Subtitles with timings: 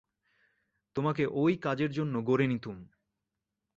[0.95, 2.77] তোমাকে ঐ কাজের জন্য গড়ে নিতুম।